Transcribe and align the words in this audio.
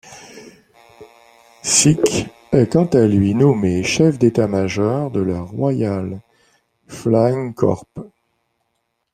Sykes 1.61 2.27
est 2.51 2.71
quant 2.73 2.85
à 2.87 3.05
lui 3.05 3.35
nommé 3.35 3.83
chef 3.83 4.17
d'état 4.17 4.47
major 4.47 5.11
de 5.11 5.19
la 5.21 5.39
Royal 5.41 6.19
Flying 6.87 7.53
Corps. 7.53 7.85